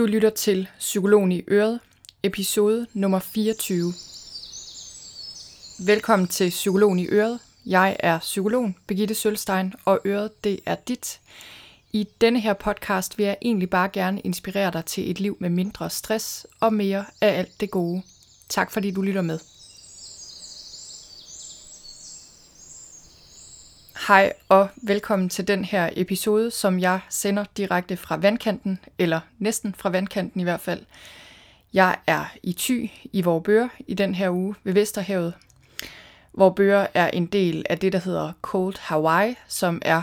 [0.00, 1.80] Du lytter til Psykologen i Øret,
[2.22, 3.92] episode nummer 24.
[5.86, 7.38] Velkommen til Psykologen i Øret.
[7.66, 11.20] Jeg er psykologen Birgitte Sølstein, og Øret det er dit.
[11.92, 15.50] I denne her podcast vil jeg egentlig bare gerne inspirere dig til et liv med
[15.50, 18.02] mindre stress og mere af alt det gode.
[18.48, 19.38] Tak fordi du lytter med.
[24.10, 29.74] Hej og velkommen til den her episode, som jeg sender direkte fra vandkanten, eller næsten
[29.74, 30.80] fra vandkanten i hvert fald.
[31.72, 35.34] Jeg er i Thy i Vorbøre i den her uge ved Vesterhavet.
[36.32, 40.02] Vorbøre er en del af det, der hedder Cold Hawaii, som er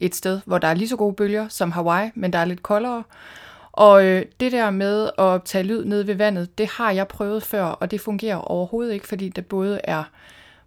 [0.00, 2.62] et sted, hvor der er lige så gode bølger som Hawaii, men der er lidt
[2.62, 3.02] koldere.
[3.72, 7.42] Og øh, det der med at optage lyd nede ved vandet, det har jeg prøvet
[7.42, 10.04] før, og det fungerer overhovedet ikke, fordi det både er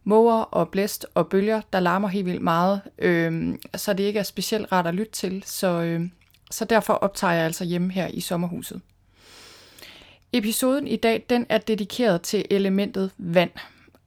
[0.09, 4.23] måger og blæst og bølger, der larmer helt vildt meget, øh, så det ikke er
[4.23, 5.43] specielt rart at lytte til.
[5.45, 6.01] Så, øh,
[6.51, 8.81] så derfor optager jeg altså hjemme her i sommerhuset.
[10.33, 13.51] Episoden i dag den er dedikeret til elementet vand.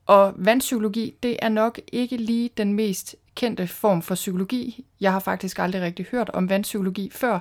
[0.06, 4.84] Og vandpsykologi, det er nok ikke lige den mest kendte form for psykologi.
[5.00, 7.40] Jeg har faktisk aldrig rigtig hørt om vandpsykologi før.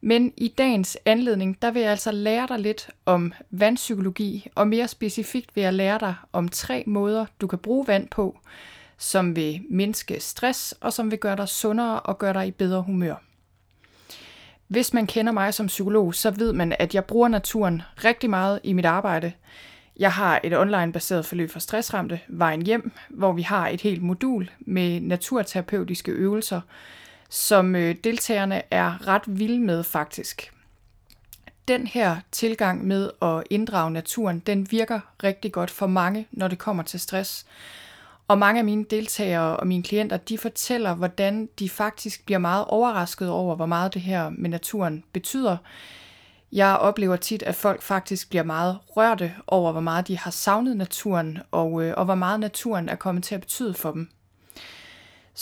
[0.00, 4.88] Men i dagens anledning, der vil jeg altså lære dig lidt om vandpsykologi, og mere
[4.88, 8.38] specifikt vil jeg lære dig om tre måder, du kan bruge vand på,
[8.98, 12.82] som vil mindske stress, og som vil gøre dig sundere og gøre dig i bedre
[12.82, 13.14] humør.
[14.68, 18.60] Hvis man kender mig som psykolog, så ved man, at jeg bruger naturen rigtig meget
[18.62, 19.32] i mit arbejde.
[19.98, 24.50] Jeg har et online-baseret forløb for stressramte, Vejen Hjem, hvor vi har et helt modul
[24.60, 26.60] med naturterapeutiske øvelser,
[27.30, 30.52] som øh, deltagerne er ret vilde med faktisk.
[31.68, 36.58] Den her tilgang med at inddrage naturen, den virker rigtig godt for mange, når det
[36.58, 37.46] kommer til stress.
[38.28, 42.64] Og mange af mine deltagere og mine klienter, de fortæller, hvordan de faktisk bliver meget
[42.64, 45.56] overrasket over, hvor meget det her med naturen betyder.
[46.52, 50.76] Jeg oplever tit, at folk faktisk bliver meget rørte over, hvor meget de har savnet
[50.76, 54.10] naturen, og, øh, og hvor meget naturen er kommet til at betyde for dem.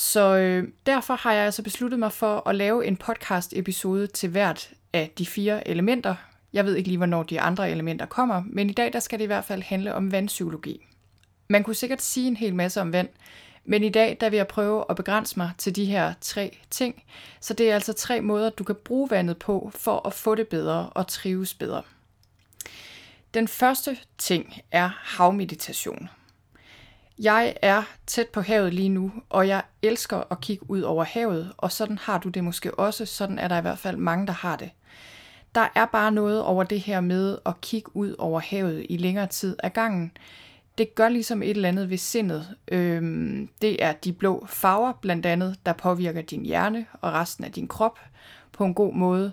[0.01, 4.29] Så øh, derfor har jeg altså besluttet mig for at lave en podcast episode til
[4.29, 6.15] hvert af de fire elementer.
[6.53, 9.25] Jeg ved ikke lige, hvornår de andre elementer kommer, men i dag der skal det
[9.25, 10.87] i hvert fald handle om vandpsykologi.
[11.49, 13.09] Man kunne sikkert sige en hel masse om vand,
[13.65, 17.03] men i dag der vil jeg prøve at begrænse mig til de her tre ting.
[17.41, 20.49] Så det er altså tre måder, du kan bruge vandet på for at få det
[20.49, 21.83] bedre og trives bedre.
[23.35, 26.09] Den første ting er havmeditation.
[27.19, 31.53] Jeg er tæt på havet lige nu, og jeg elsker at kigge ud over havet,
[31.57, 33.07] og sådan har du det måske også.
[33.07, 34.71] Sådan er der i hvert fald mange, der har det.
[35.55, 39.27] Der er bare noget over det her med at kigge ud over havet i længere
[39.27, 40.13] tid af gangen.
[40.79, 42.57] Det gør ligesom et eller andet ved sindet.
[42.69, 47.53] Øhm, det er de blå farver blandt andet, der påvirker din hjerne og resten af
[47.53, 47.99] din krop
[48.53, 49.33] på en god måde.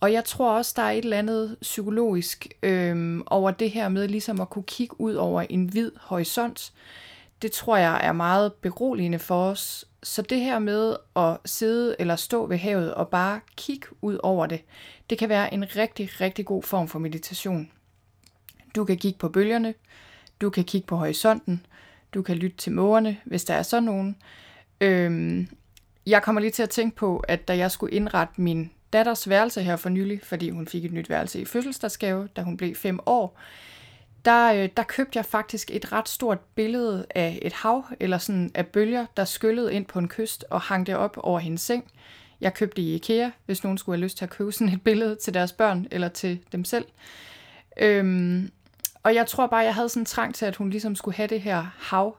[0.00, 4.08] Og jeg tror også, der er et eller andet psykologisk øhm, over det her med
[4.08, 6.72] ligesom at kunne kigge ud over en hvid horisont
[7.44, 9.84] det tror jeg er meget beroligende for os.
[10.02, 14.46] Så det her med at sidde eller stå ved havet og bare kigge ud over
[14.46, 14.60] det,
[15.10, 17.70] det kan være en rigtig, rigtig god form for meditation.
[18.76, 19.74] Du kan kigge på bølgerne,
[20.40, 21.66] du kan kigge på horisonten,
[22.14, 24.16] du kan lytte til mågerne, hvis der er sådan nogen.
[24.80, 25.48] Øhm,
[26.06, 29.62] jeg kommer lige til at tænke på, at da jeg skulle indrette min datters værelse
[29.62, 33.00] her for nylig, fordi hun fik et nyt værelse i fødselsdagsgave, da hun blev fem
[33.06, 33.38] år,
[34.24, 38.50] der, øh, der købte jeg faktisk et ret stort billede af et hav, eller sådan
[38.54, 41.84] af bølger, der skyllede ind på en kyst og hang det op over hendes seng.
[42.40, 44.82] Jeg købte det i IKEA, hvis nogen skulle have lyst til at købe sådan et
[44.82, 46.84] billede til deres børn eller til dem selv.
[47.80, 48.50] Øhm,
[49.02, 51.26] og jeg tror bare, jeg havde sådan en trang til, at hun ligesom skulle have
[51.26, 52.16] det her hav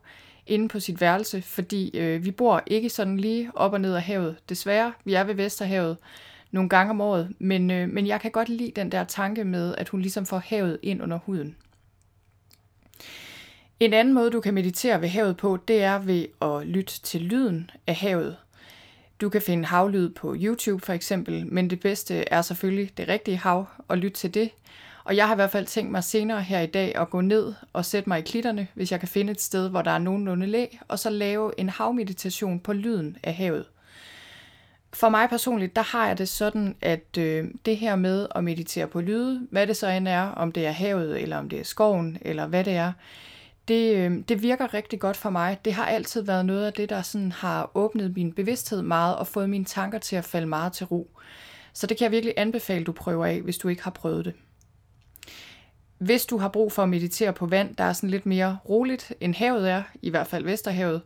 [0.47, 4.01] inde på sit værelse, fordi øh, vi bor ikke sådan lige op og ned af
[4.01, 4.35] havet.
[4.49, 5.97] Desværre, vi er ved Vesterhavet
[6.51, 9.75] nogle gange om året, men, øh, men jeg kan godt lide den der tanke med,
[9.77, 11.55] at hun ligesom får havet ind under huden.
[13.79, 17.21] En anden måde, du kan meditere ved havet på, det er ved at lytte til
[17.21, 18.37] lyden af havet.
[19.21, 23.37] Du kan finde havlyd på YouTube for eksempel, men det bedste er selvfølgelig det rigtige
[23.37, 24.49] hav og lytte til det.
[25.03, 27.53] Og jeg har i hvert fald tænkt mig senere her i dag at gå ned
[27.73, 30.47] og sætte mig i klitterne, hvis jeg kan finde et sted, hvor der er nogenlunde
[30.47, 33.65] læ, og så lave en havmeditation på lyden af havet.
[34.95, 38.87] For mig personligt, der har jeg det sådan, at øh, det her med at meditere
[38.87, 41.63] på lyde, hvad det så end er, om det er havet, eller om det er
[41.63, 42.93] skoven, eller hvad det er,
[43.67, 45.57] det, øh, det virker rigtig godt for mig.
[45.65, 49.27] Det har altid været noget af det, der sådan har åbnet min bevidsthed meget og
[49.27, 51.09] fået mine tanker til at falde meget til ro.
[51.73, 54.33] Så det kan jeg virkelig anbefale, du prøver af, hvis du ikke har prøvet det.
[55.97, 59.13] Hvis du har brug for at meditere på vand, der er sådan lidt mere roligt,
[59.21, 61.01] end havet er, i hvert fald Vesterhavet,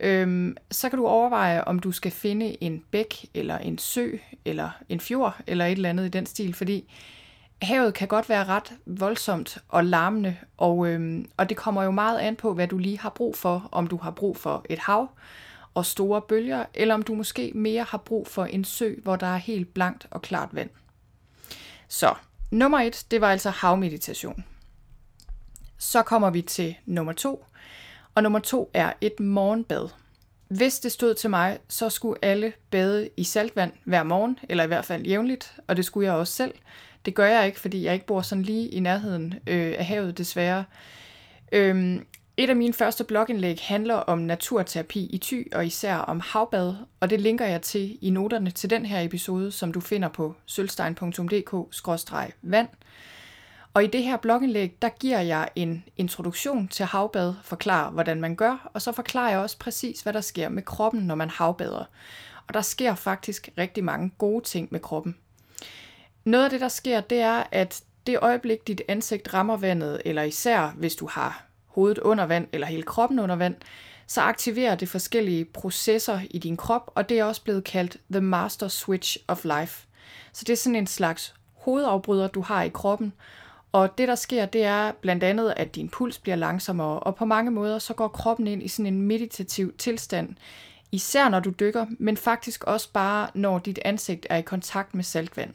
[0.00, 4.10] øhm, så kan du overveje, om du skal finde en bæk, eller en sø,
[4.44, 6.92] eller en fjord, eller et eller andet i den stil, fordi
[7.62, 12.18] havet kan godt være ret voldsomt og larmende, og, øhm, og det kommer jo meget
[12.18, 13.68] an på, hvad du lige har brug for.
[13.72, 15.10] Om du har brug for et hav
[15.74, 19.26] og store bølger, eller om du måske mere har brug for en sø, hvor der
[19.26, 20.70] er helt blankt og klart vand.
[21.88, 22.14] Så
[22.50, 24.44] nummer et, det var altså havmeditation.
[25.78, 27.44] Så kommer vi til nummer to,
[28.14, 29.88] og nummer to er et morgenbad.
[30.48, 34.66] Hvis det stod til mig, så skulle alle bade i saltvand hver morgen, eller i
[34.66, 36.54] hvert fald jævnligt, og det skulle jeg også selv.
[37.04, 40.18] Det gør jeg ikke, fordi jeg ikke bor sådan lige i nærheden øh, af havet,
[40.18, 40.64] desværre.
[41.52, 42.06] Øhm,
[42.36, 47.10] et af mine første blogindlæg handler om naturterapi i Thy, og især om havbad, og
[47.10, 52.68] det linker jeg til i noterne til den her episode, som du finder på sølvstein.dk-vand.
[53.74, 58.36] Og i det her blogindlæg, der giver jeg en introduktion til havbad, forklarer, hvordan man
[58.36, 61.84] gør, og så forklarer jeg også præcis, hvad der sker med kroppen, når man havbader.
[62.48, 65.16] Og der sker faktisk rigtig mange gode ting med kroppen.
[66.24, 70.22] Noget af det, der sker, det er, at det øjeblik, dit ansigt rammer vandet, eller
[70.22, 73.54] især hvis du har hovedet under vand eller hele kroppen under vand,
[74.06, 78.20] så aktiverer det forskellige processer i din krop, og det er også blevet kaldt the
[78.20, 79.86] master switch of life.
[80.32, 83.12] Så det er sådan en slags hovedafbryder, du har i kroppen,
[83.72, 87.24] og det, der sker, det er blandt andet, at din puls bliver langsommere, og på
[87.24, 90.36] mange måder så går kroppen ind i sådan en meditativ tilstand,
[90.92, 95.04] især når du dykker, men faktisk også bare, når dit ansigt er i kontakt med
[95.04, 95.54] saltvand.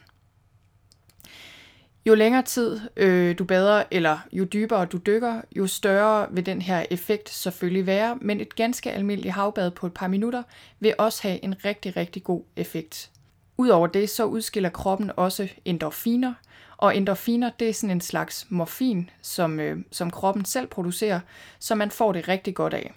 [2.05, 6.61] Jo længere tid øh, du bader, eller jo dybere du dykker, jo større vil den
[6.61, 10.43] her effekt selvfølgelig være, men et ganske almindeligt havbad på et par minutter
[10.79, 13.11] vil også have en rigtig, rigtig god effekt.
[13.57, 16.33] Udover det, så udskiller kroppen også endorfiner,
[16.77, 21.19] og endorfiner, det er sådan en slags morfin, som, øh, som kroppen selv producerer,
[21.59, 22.94] så man får det rigtig godt af.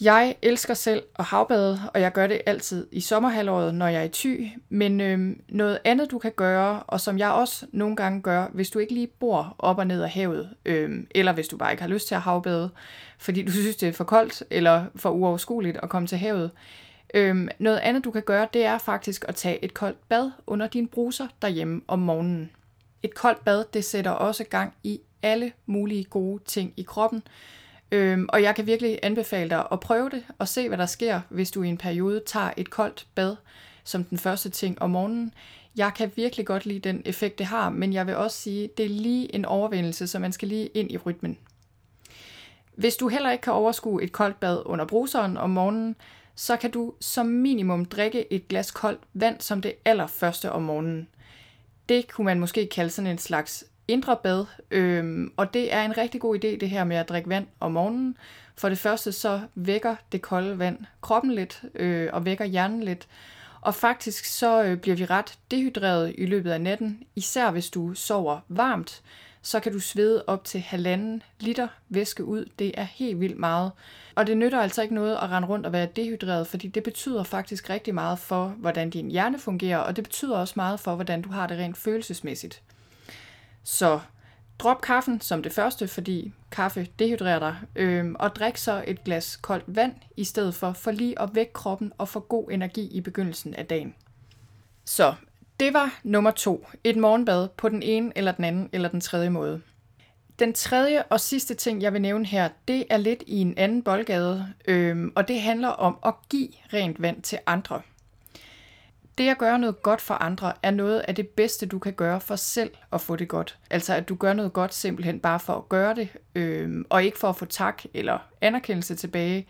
[0.00, 4.04] Jeg elsker selv at havbade, og jeg gør det altid i sommerhalvåret, når jeg er
[4.04, 4.36] i ty.
[4.68, 8.70] Men øh, noget andet, du kan gøre, og som jeg også nogle gange gør, hvis
[8.70, 11.82] du ikke lige bor op og ned af havet, øh, eller hvis du bare ikke
[11.82, 12.70] har lyst til at havbade,
[13.18, 16.50] fordi du synes, det er for koldt eller for uoverskueligt at komme til havet,
[17.14, 20.66] Øhm, noget andet, du kan gøre, det er faktisk at tage et koldt bad under
[20.66, 22.50] dine bruser derhjemme om morgenen.
[23.02, 27.22] Et koldt bad, det sætter også gang i alle mulige gode ting i kroppen.
[27.92, 31.20] Øhm, og jeg kan virkelig anbefale dig at prøve det og se, hvad der sker,
[31.28, 33.36] hvis du i en periode tager et koldt bad
[33.84, 35.34] som den første ting om morgenen.
[35.76, 38.84] Jeg kan virkelig godt lide den effekt, det har, men jeg vil også sige, det
[38.84, 41.38] er lige en overvindelse, så man skal lige ind i rytmen.
[42.74, 45.96] Hvis du heller ikke kan overskue et koldt bad under bruseren om morgenen,
[46.34, 51.08] så kan du som minimum drikke et glas koldt vand som det allerførste om morgenen.
[51.88, 55.98] Det kunne man måske kalde sådan en slags indre bad, øhm, og det er en
[55.98, 58.16] rigtig god idé det her med at drikke vand om morgenen.
[58.56, 63.08] For det første så vækker det kolde vand kroppen lidt øh, og vækker hjernen lidt,
[63.60, 67.94] og faktisk så øh, bliver vi ret dehydreret i løbet af natten, især hvis du
[67.94, 69.02] sover varmt
[69.44, 72.50] så kan du svede op til halvanden liter væske ud.
[72.58, 73.72] Det er helt vildt meget.
[74.14, 77.22] Og det nytter altså ikke noget at rende rundt og være dehydreret, fordi det betyder
[77.22, 81.22] faktisk rigtig meget for, hvordan din hjerne fungerer, og det betyder også meget for, hvordan
[81.22, 82.62] du har det rent følelsesmæssigt.
[83.64, 84.00] Så
[84.58, 89.36] drop kaffen som det første, fordi kaffe dehydrerer dig, øhm, og drik så et glas
[89.36, 93.00] koldt vand i stedet for, for lige at vække kroppen og få god energi i
[93.00, 93.94] begyndelsen af dagen.
[94.84, 95.14] Så
[95.60, 96.66] det var nummer to.
[96.84, 99.60] Et morgenbad på den ene eller den anden eller den tredje måde.
[100.38, 103.82] Den tredje og sidste ting, jeg vil nævne her, det er lidt i en anden
[103.82, 107.82] boldgade, øhm, og det handler om at give rent vand til andre.
[109.18, 112.20] Det at gøre noget godt for andre er noget af det bedste, du kan gøre
[112.20, 113.58] for selv at få det godt.
[113.70, 117.18] Altså at du gør noget godt simpelthen bare for at gøre det, øhm, og ikke
[117.18, 119.46] for at få tak eller anerkendelse tilbage.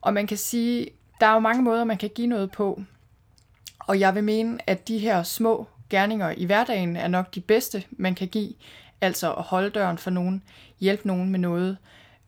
[0.00, 2.82] Og man kan sige, der er jo mange måder, man kan give noget på.
[3.90, 7.84] Og jeg vil mene, at de her små gerninger i hverdagen er nok de bedste,
[7.90, 8.52] man kan give.
[9.00, 10.42] Altså at holde døren for nogen,
[10.80, 11.76] hjælpe nogen med noget,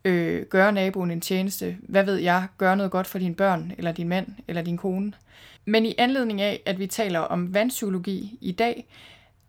[0.04, 3.92] øh, gøre naboen en tjeneste, hvad ved jeg, gøre noget godt for dine børn, eller
[3.92, 5.12] din mand, eller din kone.
[5.64, 8.86] Men i anledning af, at vi taler om vandpsykologi i dag,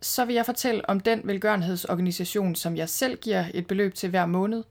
[0.01, 4.25] så vil jeg fortælle om den velgørenhedsorganisation, som jeg selv giver et beløb til hver
[4.25, 4.63] måned.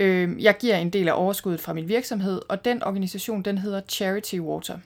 [0.00, 3.80] Øh, jeg giver en del af overskuddet fra min virksomhed, og den organisation den hedder
[3.88, 4.78] Charity Water.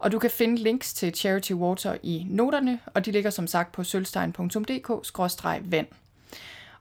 [0.00, 3.72] Og du kan finde links til Charity Water i noterne, og de ligger som sagt
[3.72, 5.86] på sølvstein.dk-vand.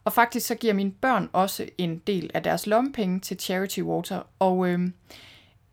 [0.04, 4.22] Og faktisk så giver mine børn også en del af deres lommepenge til Charity Water,
[4.40, 4.90] og øh,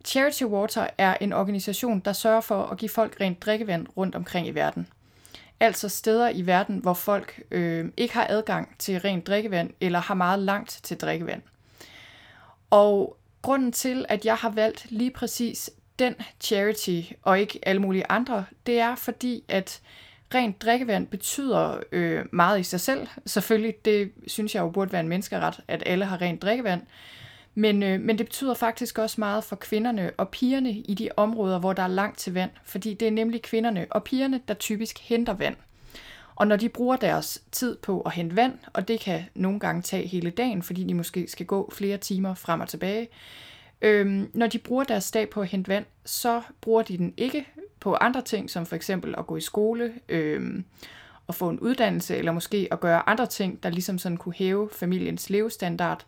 [0.05, 4.47] Charity Water er en organisation, der sørger for at give folk rent drikkevand rundt omkring
[4.47, 4.87] i verden.
[5.59, 10.13] Altså steder i verden, hvor folk øh, ikke har adgang til rent drikkevand eller har
[10.13, 11.41] meget langt til drikkevand.
[12.69, 18.11] Og grunden til, at jeg har valgt lige præcis den charity og ikke alle mulige
[18.11, 19.81] andre, det er fordi, at
[20.33, 23.07] rent drikkevand betyder øh, meget i sig selv.
[23.25, 26.81] Selvfølgelig, det synes jeg jo burde være en menneskeret, at alle har rent drikkevand.
[27.55, 31.59] Men, øh, men det betyder faktisk også meget for kvinderne og pigerne i de områder,
[31.59, 32.51] hvor der er langt til vand.
[32.63, 35.55] Fordi det er nemlig kvinderne og pigerne, der typisk henter vand.
[36.35, 39.81] Og når de bruger deres tid på at hente vand, og det kan nogle gange
[39.81, 43.07] tage hele dagen, fordi de måske skal gå flere timer frem og tilbage,
[43.81, 47.47] øhm, når de bruger deres dag på at hente vand, så bruger de den ikke
[47.79, 50.65] på andre ting, som for eksempel at gå i skole, øhm,
[51.27, 54.69] og få en uddannelse, eller måske at gøre andre ting, der ligesom sådan kunne hæve
[54.71, 56.05] familiens levestandard.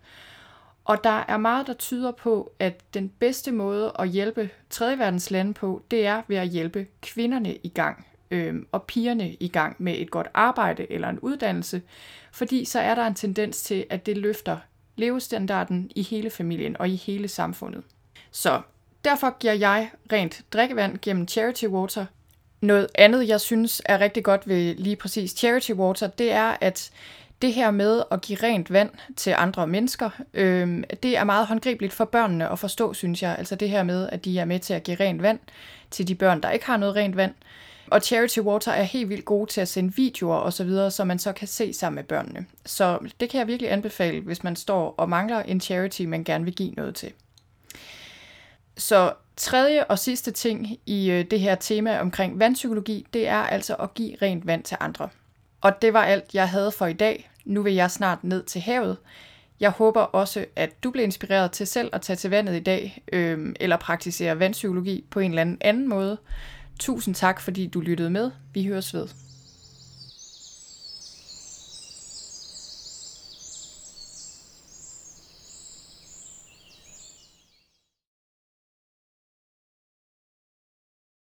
[0.86, 5.32] Og der er meget, der tyder på, at den bedste måde at hjælpe tredje verdens
[5.32, 9.76] lande på, det er ved at hjælpe kvinderne i gang øh, og pigerne i gang
[9.80, 11.82] med et godt arbejde eller en uddannelse,
[12.32, 14.58] fordi så er der en tendens til, at det løfter
[15.00, 17.84] levestandarden i hele familien og i hele samfundet.
[18.32, 18.62] Så
[19.06, 22.06] derfor giver jeg rent drikkevand gennem Charity Water.
[22.62, 26.92] Noget andet, jeg synes er rigtig godt ved lige præcis Charity Water, det er, at
[27.42, 31.94] det her med at give rent vand til andre mennesker, øh, det er meget håndgribeligt
[31.94, 33.36] for børnene at forstå, synes jeg.
[33.38, 35.40] Altså det her med, at de er med til at give rent vand
[35.92, 37.34] til de børn, der ikke har noget rent vand.
[37.92, 41.04] Og Charity Water er helt vildt gode til at sende videoer og så videre, så
[41.04, 42.46] man så kan se sammen med børnene.
[42.66, 46.46] Så det kan jeg virkelig anbefale, hvis man står og mangler en charity, man gerne
[46.46, 47.12] vil give noget til.
[48.78, 53.76] Så tredje og sidste ting i øh, det her tema omkring vandpsykologi, det er altså
[53.76, 55.10] at give rent vand til andre.
[55.62, 57.32] Og det var alt, jeg havde for i dag.
[57.46, 58.98] Nu vil jeg snart ned til havet.
[59.60, 63.04] Jeg håber også, at du bliver inspireret til selv at tage til vandet i dag,
[63.14, 66.18] øh, eller praktisere vandpsykologi på en eller anden anden måde.
[66.80, 68.32] Tusind tak, fordi du lyttede med.
[68.54, 69.08] Vi høres ved.